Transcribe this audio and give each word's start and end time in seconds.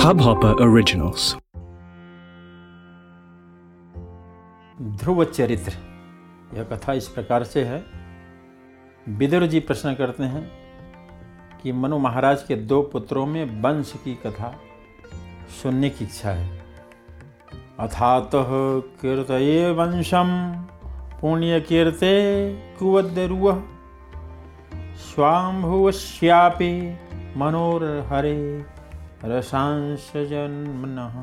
Hubhopper 0.00 0.60
Originals. 0.60 1.36
ध्रुव 4.82 5.24
चरित्र 5.24 5.72
यह 6.54 6.62
कथा 6.62 6.92
इस 6.92 7.08
प्रकार 7.08 7.44
से 7.44 7.64
है। 7.64 7.84
विदुर 9.08 9.46
जी 9.46 9.60
प्रश्न 9.60 9.94
करते 9.94 10.22
हैं 10.22 10.50
कि 11.62 11.72
मनु 11.72 11.98
महाराज 11.98 12.42
के 12.42 12.56
दो 12.56 12.82
पुत्रों 12.82 13.26
में 13.26 13.62
वंश 13.62 13.94
की 14.04 14.14
कथा 14.14 14.60
सुनने 15.62 15.90
की 15.90 16.04
इच्छा 16.04 16.30
है। 16.30 16.62
अथात 17.80 18.30
कीर्तये 18.34 19.70
वंशम, 19.70 20.52
पुण्य 21.20 21.60
कीर्ते 21.60 22.52
कुवद्रुव। 22.78 23.62
स्वाम्भुवश्यापि 24.96 26.98
मनोरहरे 27.36 28.64
रसांश 29.24 30.12
जन्मनः 30.16 31.16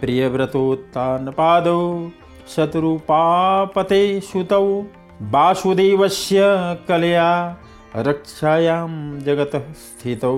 प्रियव्रतोत्तानपादौ 0.00 1.80
शत्रुपापते 2.48 4.20
सुतौ 4.20 4.66
वासुदेवस्य 5.22 6.38
कलया 6.88 7.30
रक्षायां 7.96 8.88
जगतः 9.20 9.72
स्थितौ। 9.72 10.36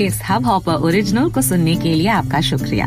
इस 0.00 0.20
हब 0.30 0.46
हॉपर 0.46 0.74
ओरिजिनल 0.74 1.30
को 1.30 1.42
सुनने 1.42 1.74
के 1.76 1.94
लिए 1.94 2.08
आपका 2.08 2.40
शुक्रिया। 2.40 2.86